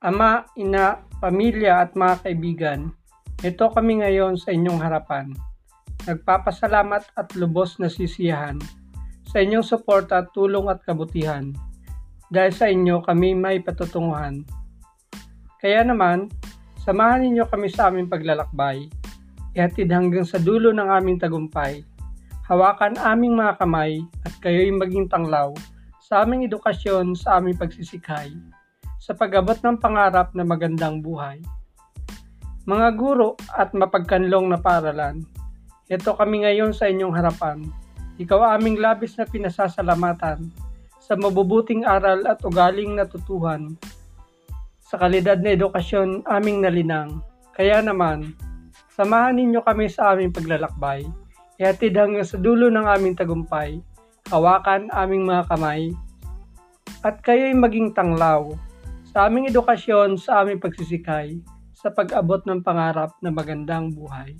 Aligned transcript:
Ama, 0.00 0.48
ina, 0.56 0.96
pamilya 1.20 1.84
at 1.84 1.92
mga 1.92 2.24
kaibigan, 2.24 2.88
ito 3.44 3.68
kami 3.68 4.00
ngayon 4.00 4.40
sa 4.40 4.48
inyong 4.48 4.80
harapan. 4.80 5.36
Nagpapasalamat 6.08 7.12
at 7.20 7.28
lubos 7.36 7.76
na 7.76 7.92
sisiyahan 7.92 8.56
sa 9.28 9.44
inyong 9.44 9.60
suporta, 9.60 10.24
tulong 10.32 10.72
at 10.72 10.80
kabutihan. 10.88 11.52
Dahil 12.32 12.52
sa 12.56 12.72
inyo 12.72 13.04
kami 13.04 13.36
may 13.36 13.60
patutunguhan. 13.60 14.40
Kaya 15.60 15.84
naman, 15.84 16.32
samahan 16.80 17.20
ninyo 17.20 17.44
kami 17.52 17.68
sa 17.68 17.92
aming 17.92 18.08
paglalakbay. 18.08 18.88
Ihatid 19.52 19.92
hanggang 19.92 20.24
sa 20.24 20.40
dulo 20.40 20.72
ng 20.72 20.88
aming 20.96 21.20
tagumpay. 21.20 21.84
Hawakan 22.48 22.96
aming 22.96 23.36
mga 23.36 23.60
kamay 23.60 24.00
at 24.24 24.32
kayo'y 24.40 24.72
maging 24.72 25.12
tanglaw 25.12 25.52
sa 26.00 26.24
aming 26.24 26.48
edukasyon 26.48 27.12
sa 27.12 27.36
aming 27.36 27.60
pagsisikhay 27.60 28.32
sa 29.00 29.16
pag-abot 29.16 29.56
ng 29.56 29.80
pangarap 29.80 30.36
na 30.36 30.44
magandang 30.44 31.00
buhay. 31.00 31.40
Mga 32.68 32.88
guro 33.00 33.40
at 33.56 33.72
mapagkanlong 33.72 34.52
na 34.52 34.60
paralan, 34.60 35.24
ito 35.88 36.12
kami 36.12 36.44
ngayon 36.44 36.76
sa 36.76 36.92
inyong 36.92 37.16
harapan. 37.16 37.64
Ikaw 38.20 38.60
aming 38.60 38.76
labis 38.76 39.16
na 39.16 39.24
pinasasalamatan 39.24 40.52
sa 41.00 41.16
mabubuting 41.16 41.88
aral 41.88 42.28
at 42.28 42.44
ugaling 42.44 43.00
natutuhan. 43.00 43.74
Sa 44.84 45.00
kalidad 45.00 45.40
na 45.40 45.56
edukasyon 45.56 46.28
aming 46.28 46.60
nalinang. 46.60 47.24
Kaya 47.56 47.80
naman, 47.80 48.36
samahan 48.92 49.40
ninyo 49.40 49.64
kami 49.64 49.88
sa 49.88 50.12
aming 50.12 50.30
paglalakbay. 50.30 51.08
Ihatid 51.56 51.96
hanggang 51.96 52.28
sa 52.28 52.36
dulo 52.36 52.68
ng 52.68 52.84
aming 52.84 53.16
tagumpay 53.16 53.80
hawakan 54.30 54.86
aming 54.94 55.26
mga 55.26 55.50
kamay, 55.50 55.90
at 57.02 57.18
kayo'y 57.26 57.50
maging 57.50 57.90
tanglaw 57.90 58.54
sa 59.10 59.26
aming 59.26 59.50
edukasyon, 59.50 60.14
sa 60.22 60.46
aming 60.46 60.62
pagsisikay, 60.62 61.34
sa 61.74 61.90
pag-abot 61.90 62.46
ng 62.46 62.62
pangarap 62.62 63.18
na 63.18 63.34
magandang 63.34 63.90
buhay. 63.90 64.38